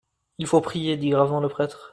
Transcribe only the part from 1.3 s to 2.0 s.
le prêtre.